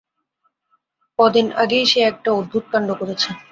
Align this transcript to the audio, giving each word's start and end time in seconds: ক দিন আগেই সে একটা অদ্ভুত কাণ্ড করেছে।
ক 1.19 1.29
দিন 1.33 1.47
আগেই 1.61 1.85
সে 1.85 1.99
একটা 2.11 2.29
অদ্ভুত 2.39 2.63
কাণ্ড 2.71 2.89
করেছে। 2.99 3.29